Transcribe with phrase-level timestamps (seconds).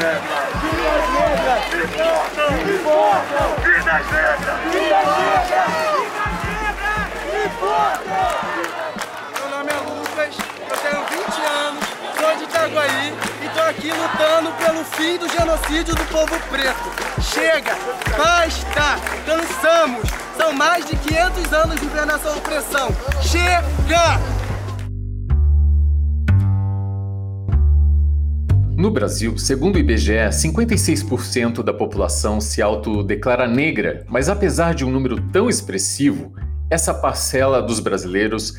[0.00, 0.08] Meu
[9.50, 10.34] nome é Lucas,
[10.70, 11.84] eu tenho 20 anos,
[12.18, 16.90] sou de Itaguaí e tô aqui lutando pelo fim do genocídio do povo preto.
[17.20, 17.76] Chega,
[18.16, 20.08] basta, cansamos.
[20.38, 22.88] São mais de 500 anos vivendo essa opressão.
[23.20, 24.29] Chega!
[28.80, 34.90] No Brasil, segundo o IBGE, 56% da população se autodeclara negra, mas apesar de um
[34.90, 36.32] número tão expressivo,
[36.70, 38.54] essa parcela dos brasileiros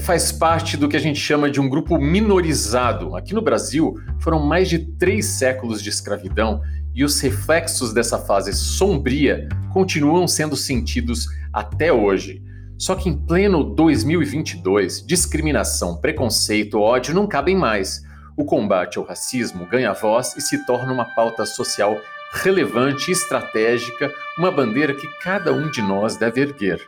[0.00, 3.14] faz parte do que a gente chama de um grupo minorizado.
[3.14, 6.62] Aqui no Brasil, foram mais de três séculos de escravidão
[6.94, 12.42] e os reflexos dessa fase sombria continuam sendo sentidos até hoje.
[12.78, 18.07] Só que em pleno 2022, discriminação, preconceito, ódio não cabem mais.
[18.38, 22.00] O combate ao racismo ganha voz e se torna uma pauta social
[22.32, 26.80] relevante e estratégica, uma bandeira que cada um de nós deve erguer.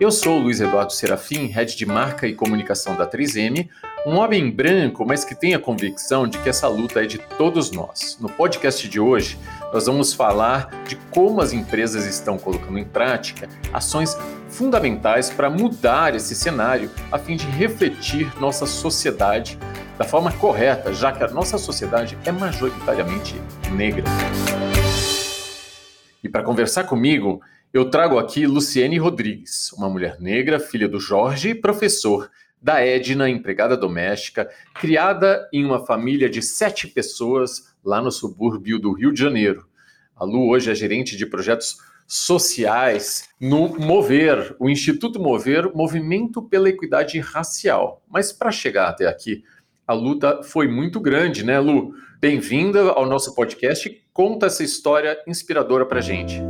[0.00, 3.68] Eu sou Luiz Eduardo Serafim, head de marca e comunicação da 3M,
[4.04, 7.70] um homem branco, mas que tem a convicção de que essa luta é de todos
[7.70, 8.18] nós.
[8.20, 9.38] No podcast de hoje,
[9.72, 14.16] nós vamos falar de como as empresas estão colocando em prática ações
[14.48, 19.58] fundamentais para mudar esse cenário a fim de refletir nossa sociedade
[19.96, 23.36] da forma correta, já que a nossa sociedade é majoritariamente
[23.70, 24.04] negra.
[26.22, 27.40] E para conversar comigo,
[27.72, 32.28] eu trago aqui Luciene Rodrigues, uma mulher negra, filha do Jorge, professor
[32.60, 38.92] da Edna, empregada doméstica, criada em uma família de sete pessoas lá no subúrbio do
[38.92, 39.66] Rio de Janeiro.
[40.16, 46.68] A Lu hoje é gerente de projetos sociais no Mover, o Instituto Mover, Movimento pela
[46.68, 48.02] Equidade Racial.
[48.08, 49.44] Mas para chegar até aqui,
[49.86, 51.94] a luta foi muito grande, né, Lu?
[52.20, 53.90] Bem-vinda ao nosso podcast.
[54.12, 56.42] Conta essa história inspiradora para gente.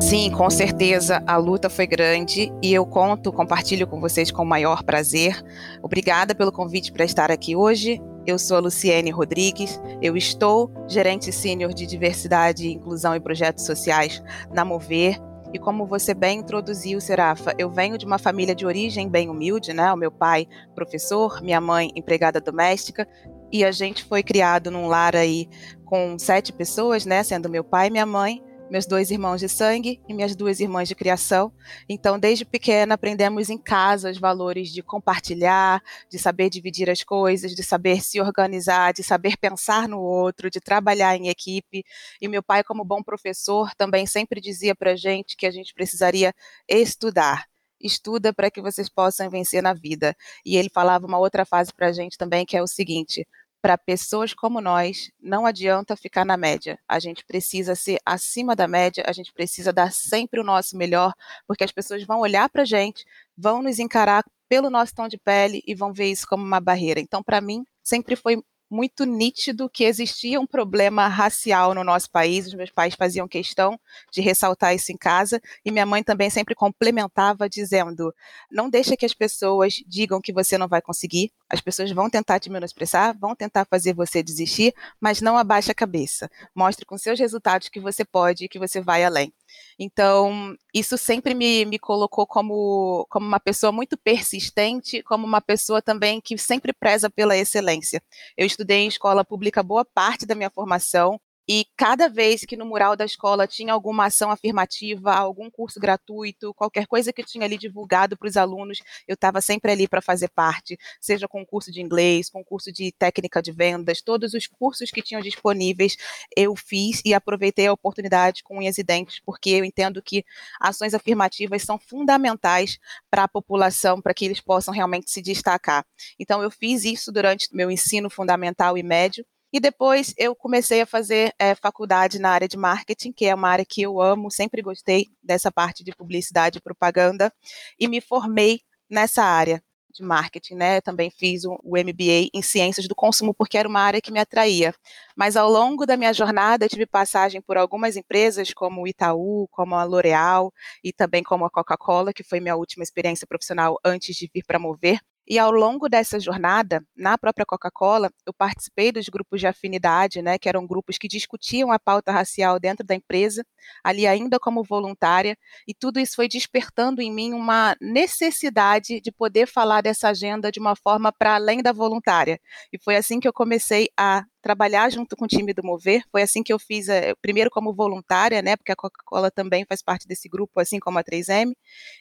[0.00, 4.46] Sim, com certeza a luta foi grande e eu conto, compartilho com vocês com o
[4.46, 5.42] maior prazer.
[5.82, 8.00] Obrigada pelo convite para estar aqui hoje.
[8.26, 14.22] Eu sou a Luciene Rodrigues, eu estou gerente sênior de diversidade, inclusão e projetos sociais
[14.52, 15.20] na Mover.
[15.52, 19.72] E como você bem introduziu, Serafa, eu venho de uma família de origem bem humilde,
[19.72, 19.92] né?
[19.92, 23.06] O meu pai, professor, minha mãe, empregada doméstica,
[23.52, 25.48] e a gente foi criado num lar aí
[25.84, 27.22] com sete pessoas, né?
[27.22, 28.42] Sendo meu pai e minha mãe
[28.74, 31.52] meus dois irmãos de sangue e minhas duas irmãs de criação.
[31.88, 35.80] Então, desde pequena, aprendemos em casa os valores de compartilhar,
[36.10, 40.58] de saber dividir as coisas, de saber se organizar, de saber pensar no outro, de
[40.58, 41.84] trabalhar em equipe.
[42.20, 45.72] E meu pai, como bom professor, também sempre dizia para a gente que a gente
[45.72, 46.34] precisaria
[46.68, 47.46] estudar
[47.80, 50.16] estuda para que vocês possam vencer na vida.
[50.44, 53.26] E ele falava uma outra fase para a gente também, que é o seguinte:
[53.64, 56.78] para pessoas como nós, não adianta ficar na média.
[56.86, 61.14] A gente precisa ser acima da média, a gente precisa dar sempre o nosso melhor,
[61.48, 65.16] porque as pessoas vão olhar para a gente, vão nos encarar pelo nosso tom de
[65.16, 67.00] pele e vão ver isso como uma barreira.
[67.00, 68.36] Então, para mim, sempre foi
[68.74, 72.46] muito nítido que existia um problema racial no nosso país.
[72.46, 73.78] Os meus pais faziam questão
[74.12, 78.12] de ressaltar isso em casa e minha mãe também sempre complementava dizendo:
[78.50, 81.32] "Não deixa que as pessoas digam que você não vai conseguir.
[81.48, 85.74] As pessoas vão tentar te menosprezar, vão tentar fazer você desistir, mas não abaixe a
[85.74, 86.28] cabeça.
[86.54, 89.32] Mostre com seus resultados que você pode e que você vai além."
[89.78, 95.82] Então, isso sempre me, me colocou como, como uma pessoa muito persistente, como uma pessoa
[95.82, 98.02] também que sempre preza pela excelência.
[98.36, 102.64] Eu estudei em escola pública boa parte da minha formação, e cada vez que no
[102.64, 107.58] mural da escola tinha alguma ação afirmativa, algum curso gratuito, qualquer coisa que tinha ali
[107.58, 111.80] divulgado para os alunos, eu estava sempre ali para fazer parte, seja com curso de
[111.80, 115.96] inglês, com curso de técnica de vendas, todos os cursos que tinham disponíveis
[116.36, 120.24] eu fiz e aproveitei a oportunidade com unhas e dentes, porque eu entendo que
[120.60, 122.78] ações afirmativas são fundamentais
[123.10, 125.84] para a população, para que eles possam realmente se destacar.
[126.18, 129.24] Então eu fiz isso durante meu ensino fundamental e médio
[129.54, 133.48] e depois eu comecei a fazer é, faculdade na área de marketing, que é uma
[133.48, 137.32] área que eu amo, sempre gostei dessa parte de publicidade e propaganda,
[137.78, 139.62] e me formei nessa área
[139.92, 140.80] de marketing, né?
[140.80, 144.74] Também fiz o, MBA em ciências do consumo porque era uma área que me atraía.
[145.14, 149.76] Mas ao longo da minha jornada tive passagem por algumas empresas como o Itaú, como
[149.76, 150.52] a L'Oréal
[150.82, 154.58] e também como a Coca-Cola, que foi minha última experiência profissional antes de vir para
[154.58, 154.98] Mover.
[155.26, 160.38] E ao longo dessa jornada, na própria Coca-Cola, eu participei dos grupos de afinidade, né,
[160.38, 163.44] que eram grupos que discutiam a pauta racial dentro da empresa,
[163.82, 165.36] ali ainda como voluntária,
[165.66, 170.60] e tudo isso foi despertando em mim uma necessidade de poder falar dessa agenda de
[170.60, 172.38] uma forma para além da voluntária.
[172.72, 176.02] E foi assim que eu comecei a trabalhar junto com o time do Mover.
[176.12, 179.82] Foi assim que eu fiz, eh, primeiro como voluntária, né, porque a Coca-Cola também faz
[179.82, 181.54] parte desse grupo, assim como a 3M.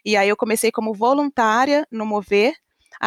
[0.03, 2.53] E aí eu comecei como voluntária no Mover,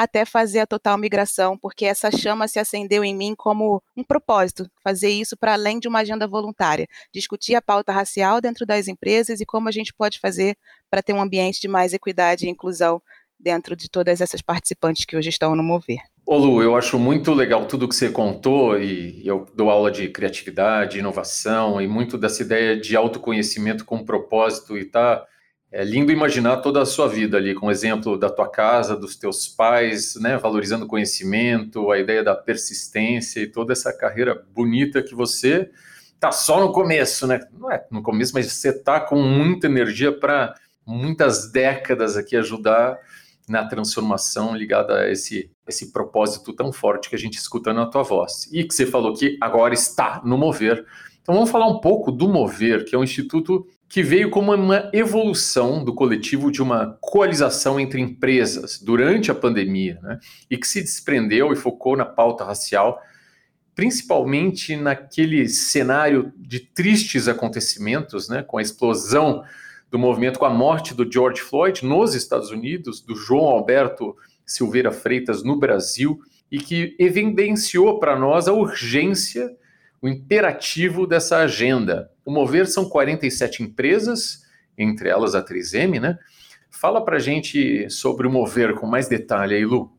[0.03, 4.69] até fazer a total migração, porque essa chama se acendeu em mim como um propósito,
[4.83, 9.41] fazer isso para além de uma agenda voluntária, discutir a pauta racial dentro das empresas
[9.41, 10.57] e como a gente pode fazer
[10.91, 13.01] para ter um ambiente de mais equidade e inclusão
[13.39, 16.01] dentro de todas essas participantes que hoje estão no Mover.
[16.27, 20.09] Ô Lu, eu acho muito legal tudo que você contou e eu dou aula de
[20.09, 25.25] criatividade, inovação e muito dessa ideia de autoconhecimento com propósito e tá
[25.71, 29.17] é lindo imaginar toda a sua vida ali, com o exemplo da tua casa, dos
[29.17, 35.03] teus pais, né, valorizando o conhecimento, a ideia da persistência e toda essa carreira bonita
[35.03, 35.71] que você
[36.19, 37.41] tá só no começo, né?
[37.53, 40.55] Não é no começo, mas você tá com muita energia para
[40.87, 42.99] muitas décadas aqui ajudar
[43.49, 48.03] na transformação ligada a esse, esse propósito tão forte que a gente escuta na tua
[48.03, 48.49] voz.
[48.53, 50.85] E que você falou que agora está no Mover.
[51.23, 54.91] Então vamos falar um pouco do Mover, que é um instituto que veio como uma
[54.93, 60.19] evolução do coletivo de uma coalização entre empresas durante a pandemia, né?
[60.51, 63.01] e que se desprendeu e focou na pauta racial,
[63.75, 68.43] principalmente naquele cenário de tristes acontecimentos, né?
[68.43, 69.45] com a explosão
[69.89, 74.91] do movimento, com a morte do George Floyd nos Estados Unidos, do João Alberto Silveira
[74.91, 76.19] Freitas no Brasil,
[76.51, 79.49] e que evidenciou para nós a urgência
[80.01, 82.11] o imperativo dessa agenda.
[82.25, 84.43] O Mover são 47 empresas,
[84.77, 86.19] entre elas a 3M, né?
[86.71, 89.97] Fala para gente sobre o Mover com mais detalhe aí, Lu.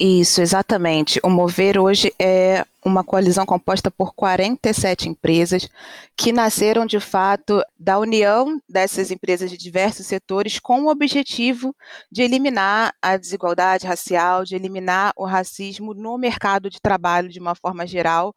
[0.00, 1.18] Isso, exatamente.
[1.24, 5.68] O Mover hoje é uma coalizão composta por 47 empresas
[6.16, 11.74] que nasceram de fato da união dessas empresas de diversos setores com o objetivo
[12.12, 17.56] de eliminar a desigualdade racial, de eliminar o racismo no mercado de trabalho de uma
[17.56, 18.32] forma geral,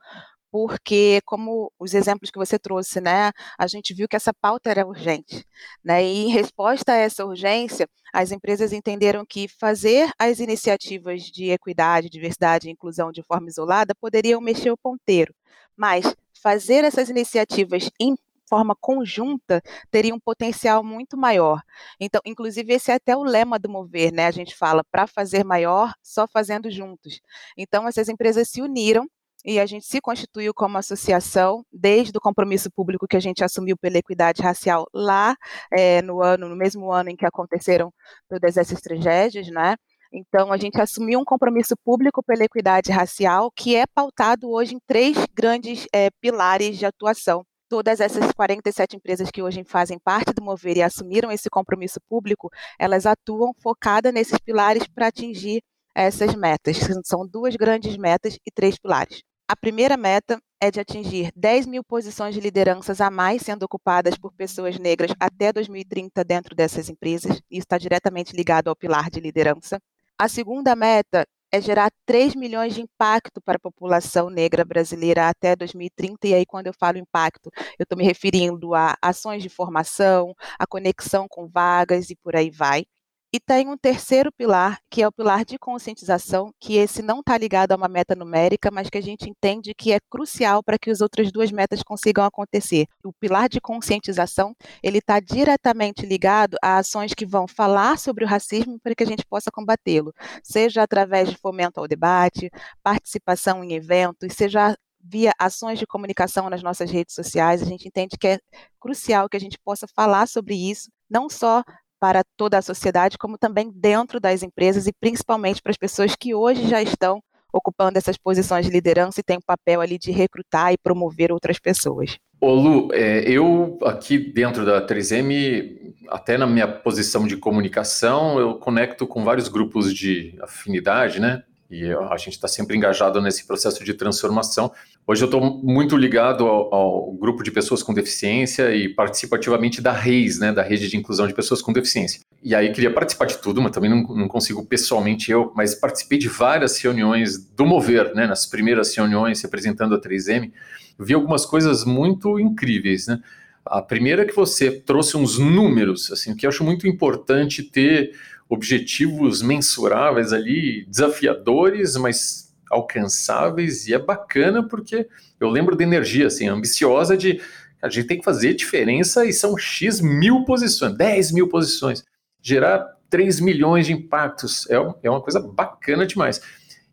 [0.52, 4.86] porque como os exemplos que você trouxe, né, a gente viu que essa pauta era
[4.86, 5.46] urgente,
[5.84, 11.52] né, e em resposta a essa urgência, as empresas entenderam que fazer as iniciativas de
[11.52, 15.34] equidade, diversidade e inclusão de forma isolada poderiam mexer o ponteiro,
[15.76, 18.18] mas fazer essas iniciativas em
[18.52, 21.62] forma conjunta teria um potencial muito maior.
[21.98, 24.26] Então, inclusive esse é até o lema do Mover, né?
[24.28, 27.22] A gente fala para fazer maior, só fazendo juntos.
[27.58, 29.08] Então, essas empresas se uniram
[29.46, 33.78] e a gente se constituiu como associação desde o compromisso público que a gente assumiu
[33.78, 35.36] pela equidade racial lá
[35.72, 37.92] é, no ano, no mesmo ano em que aconteceram
[38.30, 39.76] todas essas tragédias, né?
[40.14, 44.80] Então, a gente assumiu um compromisso público pela equidade racial que é pautado hoje em
[44.86, 47.46] três grandes é, pilares de atuação.
[47.70, 52.50] Todas essas 47 empresas que hoje fazem parte do Mover e assumiram esse compromisso público,
[52.78, 55.62] elas atuam focadas nesses pilares para atingir
[55.96, 56.78] essas metas.
[57.06, 59.22] São duas grandes metas e três pilares.
[59.52, 64.18] A primeira meta é de atingir 10 mil posições de lideranças a mais sendo ocupadas
[64.18, 67.32] por pessoas negras até 2030 dentro dessas empresas.
[67.52, 69.78] Isso está diretamente ligado ao pilar de liderança.
[70.18, 75.54] A segunda meta é gerar 3 milhões de impacto para a população negra brasileira até
[75.54, 76.30] 2030.
[76.30, 80.66] E aí, quando eu falo impacto, eu estou me referindo a ações de formação, a
[80.66, 82.86] conexão com vagas e por aí vai.
[83.34, 87.38] E tem um terceiro pilar, que é o pilar de conscientização, que esse não está
[87.38, 90.90] ligado a uma meta numérica, mas que a gente entende que é crucial para que
[90.90, 92.88] as outras duas metas consigam acontecer.
[93.06, 98.28] O pilar de conscientização, ele está diretamente ligado a ações que vão falar sobre o
[98.28, 102.52] racismo para que a gente possa combatê-lo, seja através de fomento ao debate,
[102.84, 107.62] participação em eventos, seja via ações de comunicação nas nossas redes sociais.
[107.62, 108.40] A gente entende que é
[108.78, 111.64] crucial que a gente possa falar sobre isso, não só
[112.02, 116.34] para toda a sociedade, como também dentro das empresas e principalmente para as pessoas que
[116.34, 117.22] hoje já estão
[117.54, 121.60] ocupando essas posições de liderança e têm o papel ali de recrutar e promover outras
[121.60, 122.18] pessoas.
[122.40, 128.56] Ô Lu, é, eu aqui dentro da 3M, até na minha posição de comunicação, eu
[128.56, 131.44] conecto com vários grupos de afinidade, né?
[131.72, 134.74] E a gente está sempre engajado nesse processo de transformação.
[135.08, 139.82] Hoje eu estou muito ligado ao, ao, grupo de pessoas com deficiência e participo ativamente
[139.82, 142.20] da REIS, né, da Rede de Inclusão de Pessoas com Deficiência.
[142.44, 146.18] E aí queria participar de tudo, mas também não, não consigo pessoalmente eu, mas participei
[146.18, 150.52] de várias reuniões do Mover, né, nas primeiras reuniões representando a 3M.
[151.00, 153.22] Vi algumas coisas muito incríveis, né?
[153.66, 158.12] A primeira é que você trouxe uns números, assim, que eu acho muito importante ter
[158.52, 165.08] objetivos mensuráveis ali, desafiadores, mas alcançáveis, e é bacana porque
[165.40, 167.40] eu lembro da energia, assim, ambiciosa de
[167.82, 172.04] a gente tem que fazer diferença e são X mil posições, 10 mil posições,
[172.42, 176.42] gerar 3 milhões de impactos, é, é uma coisa bacana demais.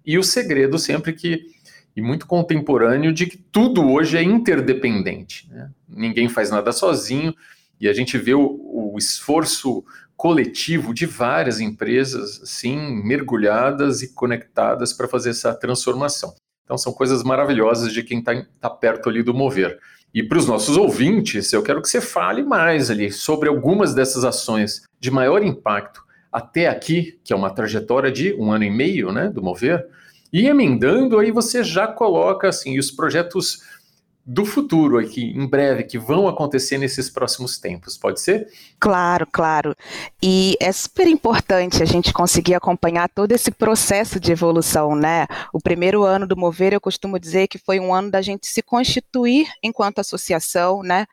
[0.06, 1.44] E o segredo sempre que,
[1.96, 5.70] e muito contemporâneo, de que tudo hoje é interdependente, né?
[5.88, 7.34] ninguém faz nada sozinho,
[7.80, 9.84] e a gente vê o, o esforço
[10.18, 16.34] coletivo de várias empresas, assim, mergulhadas e conectadas para fazer essa transformação.
[16.64, 19.78] Então, são coisas maravilhosas de quem está tá perto ali do mover.
[20.12, 24.24] E para os nossos ouvintes, eu quero que você fale mais ali sobre algumas dessas
[24.24, 29.12] ações de maior impacto até aqui, que é uma trajetória de um ano e meio,
[29.12, 29.86] né, do mover.
[30.32, 33.62] E emendando, aí você já coloca assim os projetos
[34.30, 38.46] do futuro aqui, em breve, que vão acontecer nesses próximos tempos, pode ser?
[38.78, 39.74] Claro, claro.
[40.22, 45.26] E é super importante a gente conseguir acompanhar todo esse processo de evolução, né?
[45.50, 48.60] O primeiro ano do Mover, eu costumo dizer que foi um ano da gente se
[48.60, 51.06] constituir enquanto associação, né?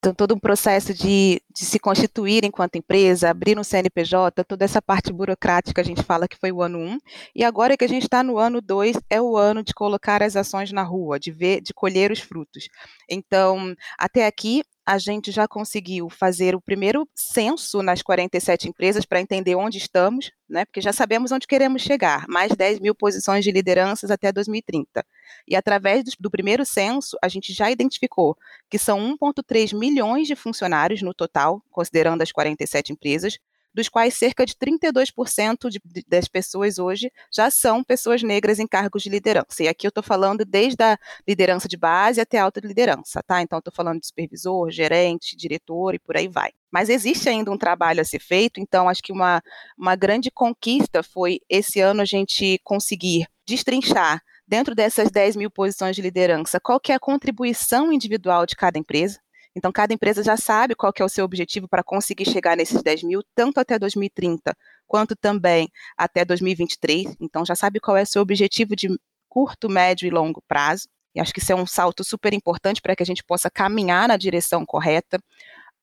[0.00, 4.80] Então, todo um processo de, de, se constituir enquanto empresa, abrir um CNPJ, toda essa
[4.80, 6.88] parte burocrática a gente fala que foi o ano 1.
[6.88, 6.98] Um,
[7.34, 10.36] e agora que a gente está no ano 2, é o ano de colocar as
[10.36, 12.70] ações na rua, de ver, de colher os frutos.
[13.10, 19.20] Então, até aqui, a gente já conseguiu fazer o primeiro censo nas 47 empresas para
[19.20, 20.64] entender onde estamos, né?
[20.64, 25.06] Porque já sabemos onde queremos chegar, mais 10 mil posições de lideranças até 2030.
[25.46, 28.36] E através do, do primeiro censo, a gente já identificou
[28.68, 33.38] que são 1,3 milhões de funcionários no total, considerando as 47 empresas,
[33.74, 38.66] dos quais cerca de 32% de, de, das pessoas hoje já são pessoas negras em
[38.66, 39.62] cargos de liderança.
[39.62, 43.40] E aqui eu estou falando desde a liderança de base até a alta liderança, tá?
[43.42, 46.50] Então, estou falando de supervisor, gerente, diretor e por aí vai.
[46.70, 49.42] Mas existe ainda um trabalho a ser feito, então acho que uma,
[49.76, 55.94] uma grande conquista foi esse ano a gente conseguir destrinchar dentro dessas 10 mil posições
[55.94, 59.20] de liderança, qual que é a contribuição individual de cada empresa,
[59.56, 63.02] então, cada empresa já sabe qual é o seu objetivo para conseguir chegar nesses 10
[63.02, 67.16] mil, tanto até 2030, quanto também até 2023.
[67.20, 68.88] Então, já sabe qual é o seu objetivo de
[69.28, 70.88] curto, médio e longo prazo.
[71.14, 74.06] E acho que isso é um salto super importante para que a gente possa caminhar
[74.06, 75.18] na direção correta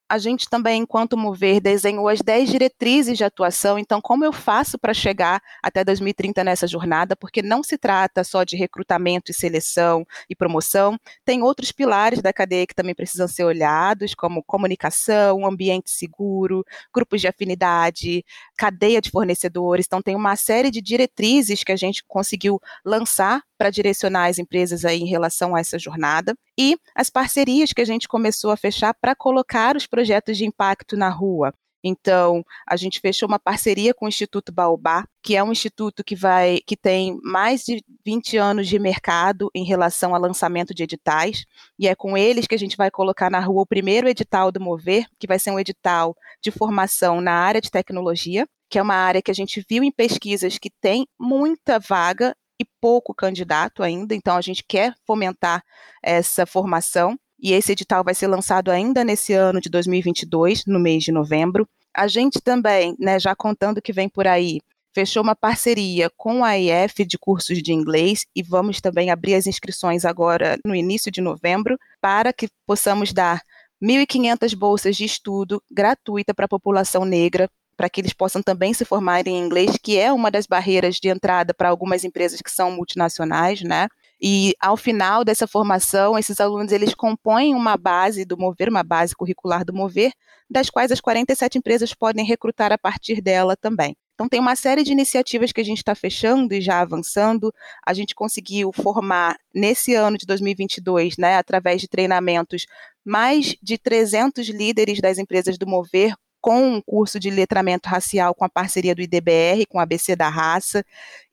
[0.10, 3.78] a gente também, enquanto Mover, desenhou as 10 diretrizes de atuação.
[3.78, 7.16] Então, como eu faço para chegar até 2030 nessa jornada?
[7.16, 12.32] Porque não se trata só de recrutamento e seleção e promoção, tem outros pilares da
[12.32, 18.24] cadeia que também precisam ser olhados, como comunicação, ambiente seguro, grupos de afinidade,
[18.58, 19.86] cadeia de fornecedores.
[19.86, 24.86] Então, tem uma série de diretrizes que a gente conseguiu lançar para direcionar as empresas
[24.86, 28.94] aí em relação a essa jornada e as parcerias que a gente começou a fechar
[28.94, 31.52] para colocar os projetos de impacto na rua.
[31.84, 36.16] Então, a gente fechou uma parceria com o Instituto Baobá, que é um instituto que
[36.16, 41.46] vai que tem mais de 20 anos de mercado em relação ao lançamento de editais,
[41.80, 44.62] e é com eles que a gente vai colocar na rua o primeiro edital do
[44.62, 48.96] Mover, que vai ser um edital de formação na área de tecnologia, que é uma
[48.96, 54.14] área que a gente viu em pesquisas que tem muita vaga e pouco candidato ainda,
[54.14, 55.64] então a gente quer fomentar
[56.04, 57.18] essa formação.
[57.40, 61.68] E esse edital vai ser lançado ainda nesse ano de 2022, no mês de novembro.
[61.94, 64.60] A gente também, né, já contando que vem por aí,
[64.94, 69.46] fechou uma parceria com a IF de cursos de inglês e vamos também abrir as
[69.46, 73.42] inscrições agora no início de novembro para que possamos dar
[73.82, 78.84] 1.500 bolsas de estudo gratuita para a população negra para que eles possam também se
[78.84, 82.72] formar em inglês, que é uma das barreiras de entrada para algumas empresas que são
[82.72, 83.88] multinacionais, né?
[84.22, 89.16] E ao final dessa formação, esses alunos eles compõem uma base do Mover, uma base
[89.16, 90.12] curricular do Mover,
[90.50, 93.96] das quais as 47 empresas podem recrutar a partir dela também.
[94.18, 97.54] Então, tem uma série de iniciativas que a gente está fechando e já avançando.
[97.86, 102.66] A gente conseguiu formar, nesse ano de 2022, né, através de treinamentos,
[103.06, 106.16] mais de 300 líderes das empresas do Mover
[106.48, 110.30] com um curso de letramento racial com a parceria do IDBR, com a ABC da
[110.30, 110.82] Raça,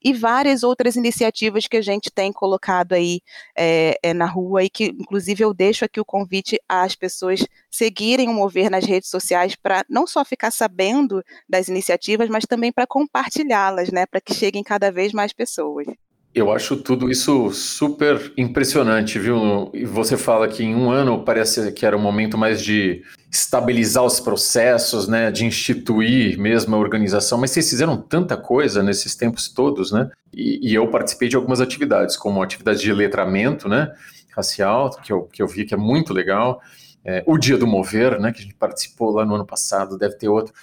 [0.03, 3.21] e várias outras iniciativas que a gente tem colocado aí
[3.57, 8.27] é, é, na rua e que, inclusive, eu deixo aqui o convite às pessoas seguirem
[8.27, 12.85] o Mover nas redes sociais para não só ficar sabendo das iniciativas, mas também para
[12.85, 15.87] compartilhá-las, né, para que cheguem cada vez mais pessoas.
[16.35, 19.71] Eu acho tudo isso super impressionante, viu?
[19.73, 24.03] E você fala que em um ano parece que era um momento mais de estabilizar
[24.03, 25.31] os processos, né?
[25.31, 30.09] De instituir mesmo a organização, mas vocês fizeram tanta coisa nesses tempos todos, né?
[30.33, 33.93] E, e eu participei de algumas atividades, como atividade de letramento, né?
[34.35, 36.59] Racial, que eu, que eu vi que é muito legal.
[37.05, 38.33] É, o Dia do Mover, né?
[38.33, 40.53] Que a gente participou lá no ano passado, deve ter outro.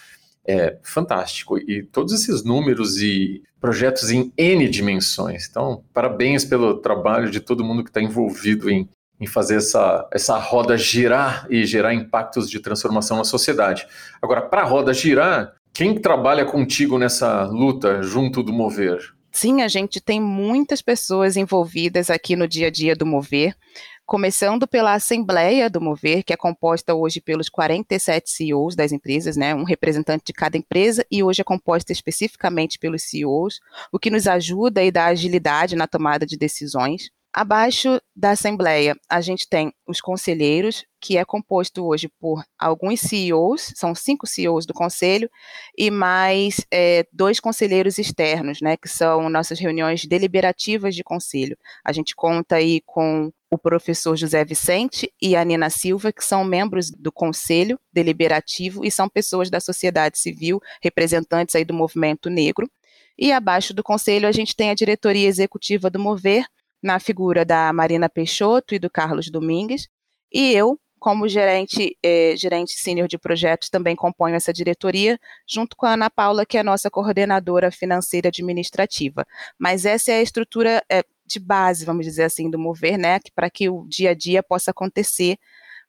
[0.47, 1.59] É fantástico.
[1.59, 5.47] E todos esses números e projetos em N dimensões.
[5.49, 8.89] Então, parabéns pelo trabalho de todo mundo que está envolvido em,
[9.21, 13.87] em fazer essa, essa roda girar e gerar impactos de transformação na sociedade.
[14.21, 19.15] Agora, para a roda girar, quem trabalha contigo nessa luta junto do Mover?
[19.33, 23.57] Sim, a gente tem muitas pessoas envolvidas aqui no dia a dia do Mover
[24.05, 29.55] começando pela Assembleia do Mover, que é composta hoje pelos 47 CEOs das empresas, né,
[29.55, 33.61] um representante de cada empresa, e hoje é composta especificamente pelos CEOs,
[33.91, 37.11] o que nos ajuda e dá agilidade na tomada de decisões.
[37.35, 43.73] Abaixo da Assembleia, a gente tem os conselheiros, que é composto hoje por alguns CEOs,
[43.75, 45.31] são cinco CEOs do conselho,
[45.77, 51.57] e mais é, dois conselheiros externos, né, que são nossas reuniões deliberativas de conselho.
[51.83, 56.45] A gente conta aí com o professor José Vicente e a Nina Silva, que são
[56.45, 62.71] membros do conselho deliberativo e são pessoas da sociedade civil, representantes aí do movimento negro.
[63.19, 66.47] E abaixo do conselho a gente tem a diretoria executiva do Mover,
[66.83, 69.89] na figura da Marina Peixoto e do Carlos Domingues,
[70.33, 75.87] e eu, como gerente, eh, gerente sênior de projetos, também componho essa diretoria, junto com
[75.87, 79.27] a Ana Paula, que é a nossa coordenadora financeira administrativa.
[79.59, 83.51] Mas essa é a estrutura eh, de base, vamos dizer assim, do Mover, né, para
[83.51, 85.39] que o dia a dia possa acontecer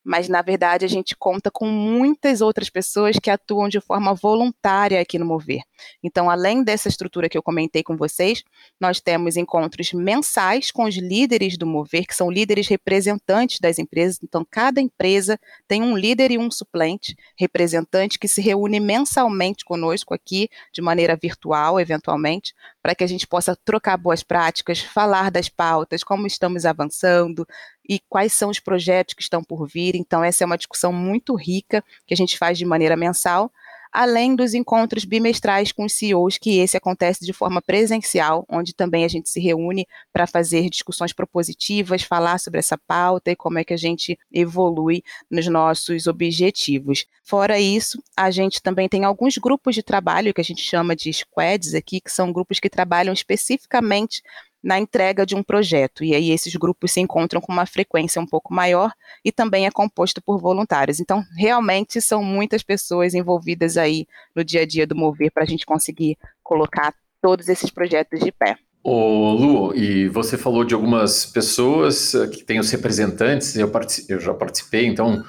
[0.03, 4.99] mas na verdade a gente conta com muitas outras pessoas que atuam de forma voluntária
[4.99, 5.61] aqui no Mover.
[6.03, 8.43] Então, além dessa estrutura que eu comentei com vocês,
[8.79, 14.19] nós temos encontros mensais com os líderes do Mover, que são líderes representantes das empresas.
[14.23, 20.13] Então, cada empresa tem um líder e um suplente representante que se reúne mensalmente conosco
[20.13, 22.53] aqui, de maneira virtual, eventualmente,
[22.83, 27.47] para que a gente possa trocar boas práticas, falar das pautas, como estamos avançando,
[27.87, 29.95] e quais são os projetos que estão por vir.
[29.95, 33.49] Então, essa é uma discussão muito rica que a gente faz de maneira mensal,
[33.93, 39.05] além dos encontros bimestrais com os CEOs, que esse acontece de forma presencial, onde também
[39.05, 43.63] a gente se reúne para fazer discussões propositivas, falar sobre essa pauta e como é
[43.63, 47.05] que a gente evolui nos nossos objetivos.
[47.23, 51.13] Fora isso, a gente também tem alguns grupos de trabalho que a gente chama de
[51.13, 54.23] squads aqui, que são grupos que trabalham especificamente
[54.63, 56.03] na entrega de um projeto.
[56.03, 59.71] E aí esses grupos se encontram com uma frequência um pouco maior e também é
[59.71, 60.99] composto por voluntários.
[60.99, 65.47] Então, realmente são muitas pessoas envolvidas aí no dia a dia do Mover para a
[65.47, 68.57] gente conseguir colocar todos esses projetos de pé.
[68.81, 73.71] Ô Lu, e você falou de algumas pessoas eh, que têm os representantes, eu,
[74.09, 75.23] eu já participei, então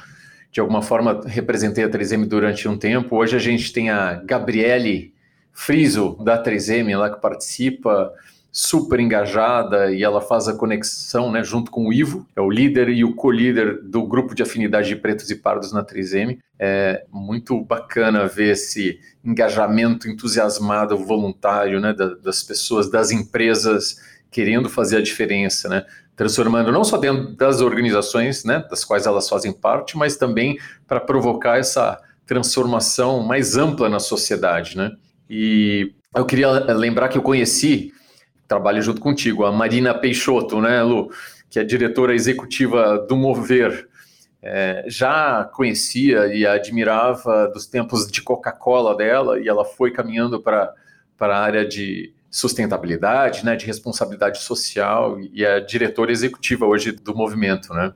[0.50, 3.16] de alguma forma representei a 3M durante um tempo.
[3.16, 5.12] Hoje a gente tem a Gabriele
[5.52, 8.12] Friso, da 3M, lá que participa
[8.56, 12.88] super engajada e ela faz a conexão né, junto com o Ivo, é o líder
[12.88, 16.38] e o co-líder do grupo de afinidade de pretos e pardos na 3M.
[16.56, 23.96] É muito bacana ver esse engajamento entusiasmado, voluntário né, das pessoas, das empresas
[24.30, 25.84] querendo fazer a diferença, né?
[26.14, 31.00] transformando não só dentro das organizações né, das quais elas fazem parte, mas também para
[31.00, 34.76] provocar essa transformação mais ampla na sociedade.
[34.76, 34.92] Né?
[35.28, 37.92] E eu queria lembrar que eu conheci
[38.46, 41.10] trabalha junto contigo, a Marina Peixoto, né, Lu,
[41.48, 43.88] que é diretora executiva do Mover.
[44.42, 50.74] É, já conhecia e admirava dos tempos de Coca-Cola dela e ela foi caminhando para
[51.18, 57.72] a área de sustentabilidade, né, de responsabilidade social e é diretora executiva hoje do movimento,
[57.72, 57.94] né,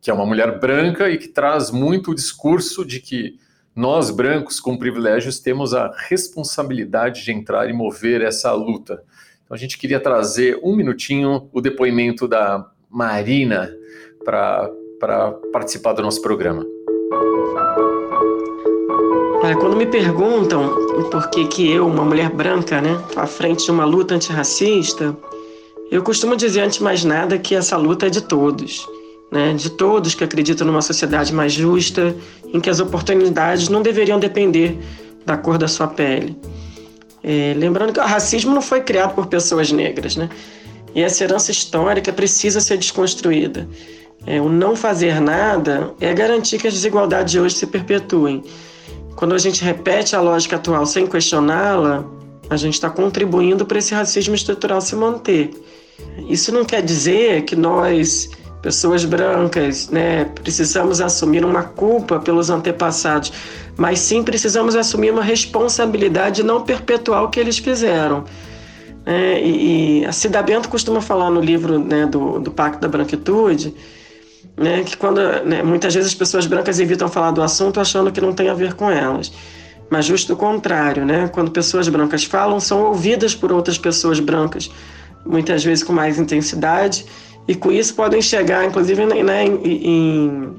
[0.00, 3.38] que é uma mulher branca e que traz muito o discurso de que
[3.76, 9.02] nós brancos com privilégios temos a responsabilidade de entrar e mover essa luta.
[9.44, 13.70] Então a gente queria trazer um minutinho o depoimento da Marina
[14.24, 14.70] para
[15.52, 16.64] participar do nosso programa.
[19.60, 20.74] quando me perguntam
[21.10, 25.16] por que, que eu, uma mulher branca, né, à frente de uma luta antirracista,
[25.90, 28.86] eu costumo dizer, antes de mais nada, que essa luta é de todos.
[29.30, 32.14] Né, de todos que acreditam numa sociedade mais justa,
[32.46, 34.78] em que as oportunidades não deveriam depender
[35.26, 36.36] da cor da sua pele.
[37.24, 40.28] É, lembrando que o racismo não foi criado por pessoas negras, né?
[40.94, 43.66] E essa herança histórica precisa ser desconstruída.
[44.26, 48.42] É, o não fazer nada é garantir que as desigualdades de hoje se perpetuem.
[49.16, 52.04] Quando a gente repete a lógica atual sem questioná-la,
[52.50, 55.50] a gente está contribuindo para esse racismo estrutural se manter.
[56.28, 58.30] Isso não quer dizer que nós
[58.64, 63.30] pessoas brancas, né, precisamos assumir uma culpa pelos antepassados,
[63.76, 68.24] mas sim precisamos assumir uma responsabilidade de não perpetuar o que eles fizeram.
[69.04, 72.88] É, e, e, a Cida Bento costuma falar no livro né, do, do Pacto da
[72.88, 73.74] Branquitude
[74.56, 78.20] né, que quando né, muitas vezes as pessoas brancas evitam falar do assunto achando que
[78.20, 79.30] não tem a ver com elas.
[79.90, 81.28] mas justo o contrário, né?
[81.28, 84.70] Quando pessoas brancas falam, são ouvidas por outras pessoas brancas,
[85.22, 87.04] muitas vezes com mais intensidade,
[87.46, 90.54] e com isso podem chegar, inclusive, né, em, em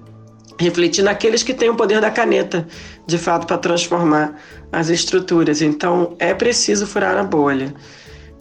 [0.59, 2.67] refletir naqueles que têm o poder da caneta,
[3.05, 4.35] de fato, para transformar
[4.71, 5.61] as estruturas.
[5.61, 7.73] Então, é preciso furar a bolha.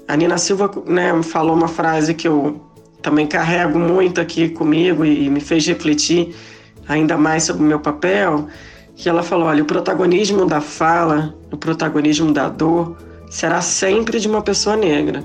[0.07, 2.61] A Nina Silva né, falou uma frase que eu
[3.01, 6.35] também carrego muito aqui comigo e me fez refletir
[6.89, 8.47] ainda mais sobre o meu papel,
[8.95, 12.97] que ela falou, olha, o protagonismo da fala, o protagonismo da dor
[13.31, 15.25] será sempre de uma pessoa negra,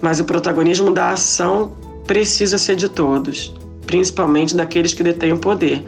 [0.00, 1.72] mas o protagonismo da ação
[2.06, 3.54] precisa ser de todos,
[3.86, 5.84] principalmente daqueles que detêm o poder.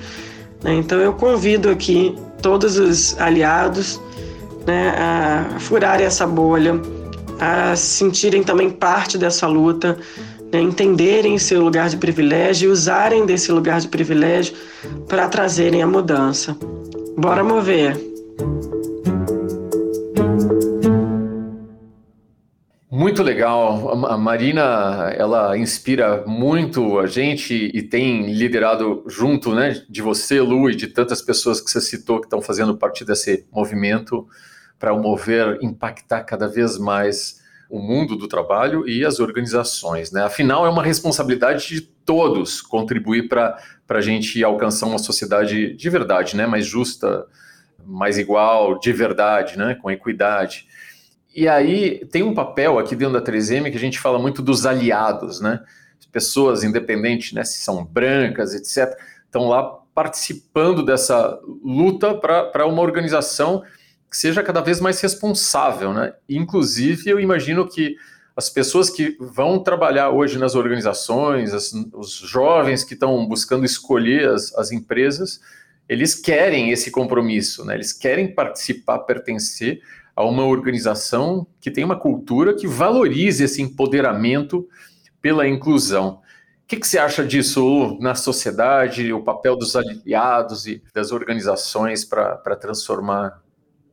[0.62, 0.74] Né?
[0.74, 4.00] Então eu convido aqui todos os aliados
[4.66, 6.80] né, a furarem essa bolha,
[7.38, 9.98] a sentirem também parte dessa luta,
[10.52, 14.54] né, entenderem seu lugar de privilégio e usarem desse lugar de privilégio
[15.08, 16.56] para trazerem a mudança.
[17.16, 17.96] Bora mover!
[23.16, 24.04] Muito legal.
[24.08, 30.68] A Marina, ela inspira muito a gente e tem liderado junto, né, de você, Lu,
[30.68, 34.28] e de tantas pessoas que você citou que estão fazendo parte desse movimento
[34.78, 40.12] para mover, impactar cada vez mais o mundo do trabalho e as organizações.
[40.12, 40.22] Né?
[40.22, 46.36] Afinal, é uma responsabilidade de todos contribuir para a gente alcançar uma sociedade de verdade,
[46.36, 46.46] né?
[46.46, 47.24] mais justa,
[47.82, 49.74] mais igual, de verdade, né?
[49.74, 50.66] com equidade.
[51.36, 54.64] E aí tem um papel aqui dentro da 3M que a gente fala muito dos
[54.64, 55.60] aliados, né?
[56.10, 57.44] Pessoas independentes, né?
[57.44, 59.62] Se são brancas, etc., estão lá
[59.94, 63.62] participando dessa luta para uma organização
[64.10, 66.14] que seja cada vez mais responsável, né?
[66.26, 67.96] Inclusive, eu imagino que
[68.34, 74.30] as pessoas que vão trabalhar hoje nas organizações, as, os jovens que estão buscando escolher
[74.30, 75.38] as, as, empresas,
[75.86, 77.74] eles querem esse compromisso, né?
[77.74, 79.82] Eles querem participar, pertencer
[80.16, 84.66] a uma organização que tem uma cultura que valorize esse empoderamento
[85.20, 86.22] pela inclusão.
[86.64, 92.04] O que, que, você acha disso na sociedade, o papel dos aliados e das organizações
[92.04, 93.40] para transformar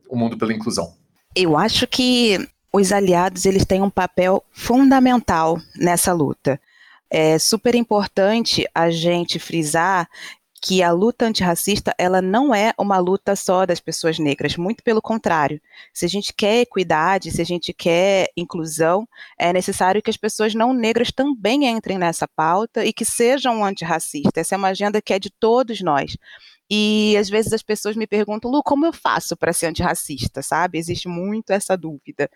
[0.08, 0.94] o mundo pela inclusão?
[1.36, 6.60] Eu acho que os aliados eles têm um papel fundamental nessa luta.
[7.08, 10.08] É super importante a gente frisar
[10.64, 15.02] que a luta antirracista ela não é uma luta só das pessoas negras, muito pelo
[15.02, 15.60] contrário.
[15.92, 19.06] Se a gente quer equidade, se a gente quer inclusão,
[19.38, 24.32] é necessário que as pessoas não negras também entrem nessa pauta e que sejam antirracistas.
[24.34, 26.16] Essa é uma agenda que é de todos nós.
[26.70, 30.78] E às vezes as pessoas me perguntam, Lu, como eu faço para ser antirracista, sabe?
[30.78, 32.30] Existe muito essa dúvida.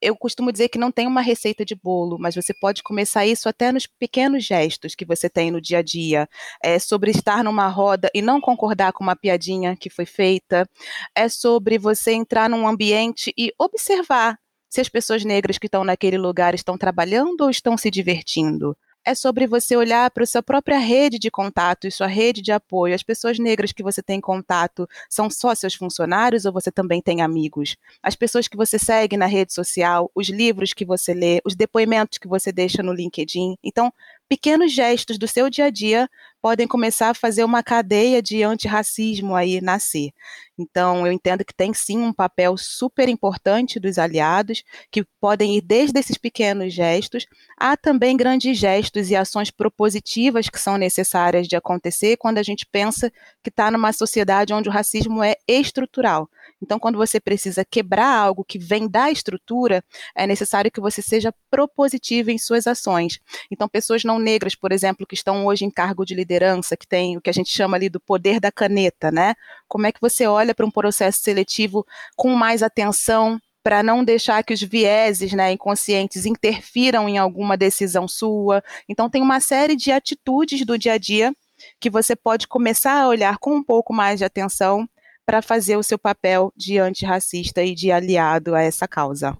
[0.00, 3.48] Eu costumo dizer que não tem uma receita de bolo, mas você pode começar isso
[3.48, 6.28] até nos pequenos gestos que você tem no dia a dia.
[6.62, 10.68] É sobre estar numa roda e não concordar com uma piadinha que foi feita.
[11.14, 14.38] É sobre você entrar num ambiente e observar
[14.70, 18.76] se as pessoas negras que estão naquele lugar estão trabalhando ou estão se divertindo
[19.10, 22.52] é sobre você olhar para a sua própria rede de contato e sua rede de
[22.52, 22.94] apoio.
[22.94, 27.20] As pessoas negras que você tem contato são só seus funcionários ou você também tem
[27.20, 27.76] amigos?
[28.02, 32.18] As pessoas que você segue na rede social, os livros que você lê, os depoimentos
[32.18, 33.56] que você deixa no LinkedIn.
[33.64, 33.92] Então,
[34.30, 36.08] pequenos gestos do seu dia a dia
[36.40, 40.12] podem começar a fazer uma cadeia de antirracismo aí nascer.
[40.56, 45.60] Então, eu entendo que tem sim um papel super importante dos aliados, que podem ir
[45.62, 47.26] desde esses pequenos gestos
[47.58, 52.64] a também grandes gestos e ações propositivas que são necessárias de acontecer quando a gente
[52.64, 53.10] pensa
[53.42, 56.30] que está numa sociedade onde o racismo é estrutural.
[56.62, 59.82] Então, quando você precisa quebrar algo que vem da estrutura,
[60.14, 63.18] é necessário que você seja propositivo em suas ações.
[63.50, 67.16] Então, pessoas não negras, por exemplo, que estão hoje em cargo de liderança, que tem
[67.16, 69.34] o que a gente chama ali do poder da caneta, né?
[69.66, 74.42] Como é que você olha para um processo seletivo com mais atenção, para não deixar
[74.42, 78.62] que os vieses né, inconscientes interfiram em alguma decisão sua.
[78.88, 81.34] Então, tem uma série de atitudes do dia a dia
[81.78, 84.88] que você pode começar a olhar com um pouco mais de atenção
[85.30, 89.38] para fazer o seu papel de antirracista e de aliado a essa causa.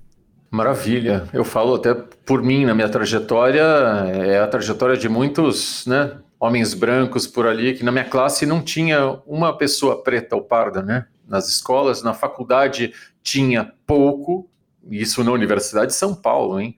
[0.49, 1.29] Maravilha.
[1.33, 6.75] Eu falo até por mim, na minha trajetória, é a trajetória de muitos né, homens
[6.75, 11.07] brancos por ali, que na minha classe não tinha uma pessoa preta ou parda, né?
[11.27, 14.49] Nas escolas, na faculdade tinha pouco,
[14.89, 16.77] isso na Universidade de São Paulo, hein?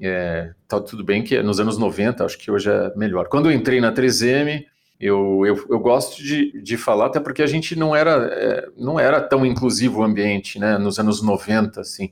[0.00, 3.28] É, tá tudo bem que é nos anos 90, acho que hoje é melhor.
[3.28, 4.64] Quando eu entrei na 3M,
[5.00, 8.98] eu, eu, eu gosto de, de falar, até porque a gente não era, é, não
[8.98, 12.10] era tão inclusivo o ambiente, né, nos anos 90, assim.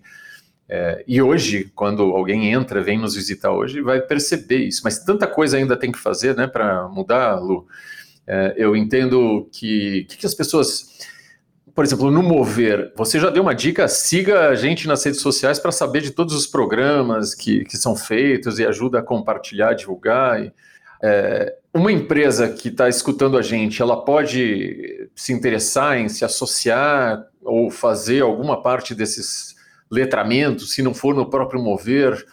[0.69, 4.83] É, e hoje, quando alguém entra, vem nos visitar hoje, vai perceber isso.
[4.85, 7.67] Mas tanta coisa ainda tem que fazer, né, para mudar, Lu.
[8.27, 10.95] É, eu entendo que, que, que as pessoas
[11.75, 15.59] por exemplo, no Mover, você já deu uma dica, siga a gente nas redes sociais
[15.59, 20.41] para saber de todos os programas que, que são feitos e ajuda a compartilhar, divulgar.
[20.41, 20.53] E,
[21.03, 27.27] é, uma empresa que está escutando a gente, ela pode se interessar em se associar
[27.43, 29.57] ou fazer alguma parte desses
[29.91, 32.25] letramentos, se não for no próprio Mover,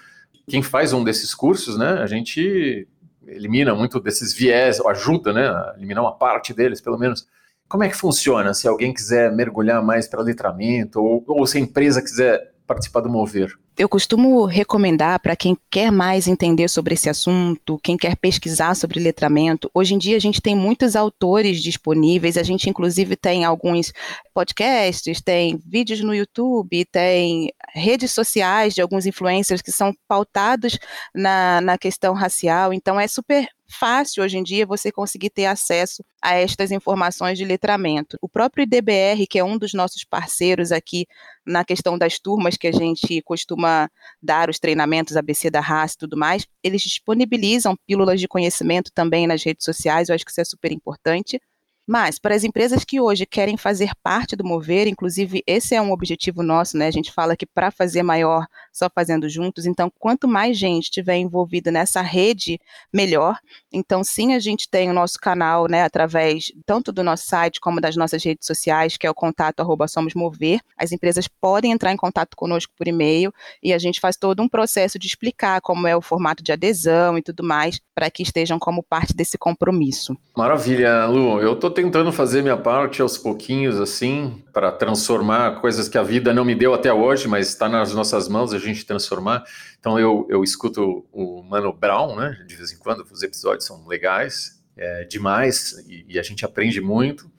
[0.48, 2.02] quem faz um desses cursos, né?
[2.02, 2.88] A gente
[3.26, 5.48] elimina muito desses viés, ajuda, né?
[5.48, 7.28] A eliminar uma parte deles, pelo menos.
[7.68, 11.62] Como é que funciona se alguém quiser mergulhar mais para letramento ou, ou se a
[11.62, 13.54] empresa quiser participar do Mover?
[13.78, 19.00] Eu costumo recomendar para quem quer mais entender sobre esse assunto, quem quer pesquisar sobre
[19.00, 19.72] letramento.
[19.74, 23.92] Hoje em dia a gente tem muitos autores disponíveis, a gente inclusive tem alguns
[24.34, 30.78] podcasts, tem vídeos no YouTube, tem redes sociais de alguns influencers que são pautados
[31.16, 32.74] na, na questão racial.
[32.74, 37.46] Então é super fácil hoje em dia você conseguir ter acesso a estas informações de
[37.46, 38.18] letramento.
[38.22, 41.08] O próprio IDBR, que é um dos nossos parceiros aqui
[41.46, 43.90] na questão das turmas que a gente costuma
[44.22, 49.26] dar os treinamentos ABC da raça e tudo mais, eles disponibilizam pílulas de conhecimento também
[49.26, 51.40] nas redes sociais, eu acho que isso é super importante.
[51.88, 55.92] Mas, para as empresas que hoje querem fazer parte do Mover, inclusive esse é um
[55.92, 56.88] objetivo nosso, né?
[56.88, 59.66] A gente fala que para fazer maior, só fazendo juntos.
[59.66, 62.60] Então, quanto mais gente estiver envolvida nessa rede,
[62.94, 63.38] melhor.
[63.72, 67.82] Então, sim, a gente tem o nosso canal, né, através tanto do nosso site como
[67.82, 70.60] das nossas redes sociais, que é o contato arroba Somos Mover.
[70.78, 74.48] As empresas podem entrar em contato conosco por e-mail e a gente faz todo um
[74.50, 78.58] processo de explicar como é o formato de adesão e tudo mais, para que estejam
[78.58, 80.16] como parte desse compromisso.
[80.36, 81.40] Maravilha, Lu.
[81.42, 86.34] Eu estou tentando fazer minha parte aos pouquinhos, assim, para transformar coisas que a vida
[86.34, 89.44] não me deu até hoje, mas está nas nossas mãos gente transformar.
[89.80, 92.44] Então eu, eu escuto o Mano Brown, né?
[92.48, 96.80] De vez em quando, os episódios são legais, é demais, e, e a gente aprende
[96.80, 97.30] muito.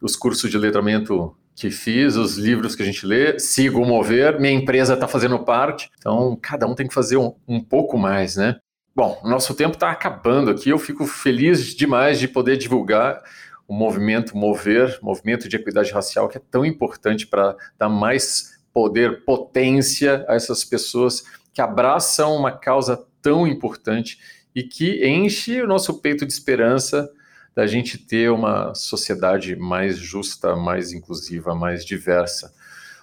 [0.00, 4.52] Os cursos de letramento que fiz, os livros que a gente lê, sigo mover, minha
[4.52, 8.58] empresa está fazendo parte, então cada um tem que fazer um, um pouco mais, né?
[8.94, 13.22] Bom, nosso tempo está acabando aqui, eu fico feliz demais de poder divulgar
[13.66, 19.24] o movimento Mover, movimento de equidade racial, que é tão importante para dar mais poder,
[19.24, 24.18] potência a essas pessoas que abraçam uma causa tão importante
[24.54, 27.08] e que enche o nosso peito de esperança
[27.54, 32.52] da gente ter uma sociedade mais justa, mais inclusiva, mais diversa.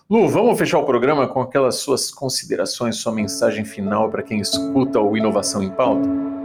[0.10, 5.00] Lu, vamos fechar o programa com aquelas suas considerações, sua mensagem final para quem escuta
[5.00, 6.39] o Inovação em Pauta?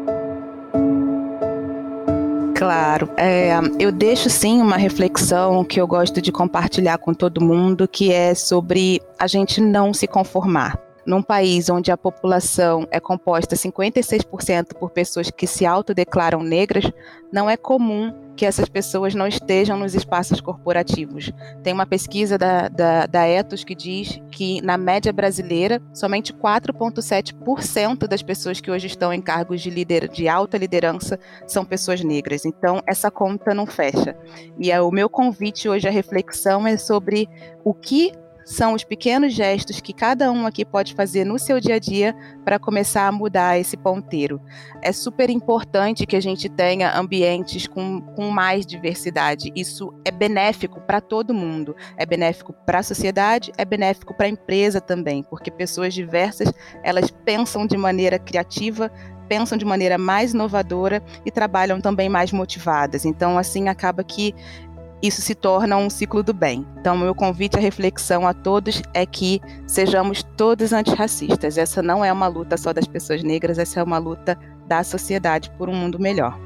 [2.65, 7.87] Claro, é, eu deixo sim uma reflexão que eu gosto de compartilhar com todo mundo,
[7.87, 13.57] que é sobre a gente não se conformar num país onde a população é composta
[13.57, 16.85] 56% por pessoas que se autodeclaram negras,
[17.33, 21.33] não é comum que essas pessoas não estejam nos espaços corporativos.
[21.63, 28.07] Tem uma pesquisa da, da, da Ethos que diz que, na média brasileira, somente 4,7%
[28.09, 32.45] das pessoas que hoje estão em cargos de, lider, de alta liderança são pessoas negras.
[32.45, 34.17] Então, essa conta não fecha.
[34.59, 37.29] E é, o meu convite hoje à reflexão é sobre
[37.65, 38.13] o que
[38.45, 42.15] são os pequenos gestos que cada um aqui pode fazer no seu dia a dia
[42.45, 44.41] para começar a mudar esse ponteiro.
[44.83, 49.53] É super importante que a gente tenha ambientes com, com mais diversidade.
[49.55, 51.75] Isso é benéfico para todo mundo.
[51.97, 56.53] É benéfico para a sociedade, é benéfico para a empresa também, porque pessoas diversas
[56.83, 58.91] elas pensam de maneira criativa,
[59.29, 63.05] pensam de maneira mais inovadora e trabalham também mais motivadas.
[63.05, 64.35] Então, assim, acaba que
[65.07, 66.67] isso se torna um ciclo do bem.
[66.81, 71.59] Então, meu convite à reflexão a todos é que sejamos todos antirracistas.
[71.59, 75.51] Essa não é uma luta só das pessoas negras, essa é uma luta da sociedade
[75.59, 76.41] por um mundo melhor.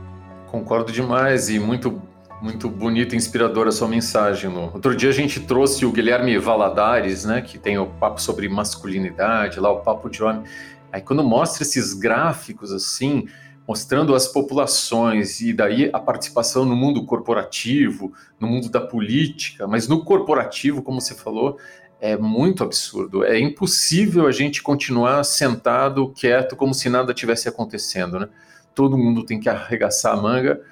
[0.50, 2.02] Concordo demais e muito
[2.40, 4.70] muito bonita e inspiradora a sua mensagem, Lu.
[4.72, 9.58] Outro dia a gente trouxe o Guilherme Valadares, né, que tem o papo sobre masculinidade,
[9.58, 10.44] lá o papo de homem.
[10.92, 13.26] Aí quando mostra esses gráficos assim,
[13.68, 19.86] mostrando as populações e daí a participação no mundo corporativo, no mundo da política, mas
[19.86, 21.58] no corporativo, como você falou,
[22.00, 23.22] é muito absurdo.
[23.22, 28.28] É impossível a gente continuar sentado, quieto, como se nada tivesse acontecendo, né?
[28.74, 30.62] Todo mundo tem que arregaçar a manga,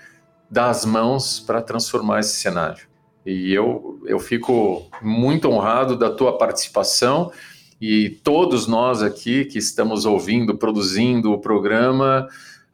[0.51, 2.89] dar as mãos para transformar esse cenário.
[3.27, 7.31] E eu, eu fico muito honrado da tua participação
[7.79, 12.27] e todos nós aqui que estamos ouvindo, produzindo o programa,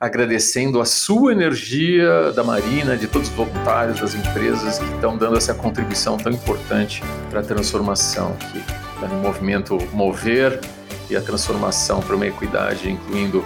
[0.02, 5.36] agradecendo a sua energia da Marina, de todos os voluntários, das empresas que estão dando
[5.36, 10.60] essa contribuição tão importante para a transformação que está no movimento Mover
[11.08, 13.44] e a transformação para uma equidade, incluindo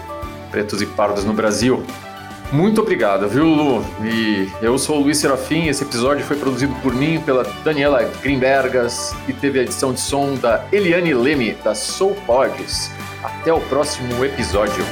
[0.51, 1.85] pretos e pardos no Brasil.
[2.51, 3.85] Muito obrigado, viu, Lu?
[4.03, 5.67] E eu sou o Luiz Serafim.
[5.67, 10.35] Esse episódio foi produzido por mim, pela Daniela Grimbergas e teve a edição de som
[10.37, 12.91] da Eliane Leme, da Soul Pods.
[13.23, 14.87] Até o próximo episódio.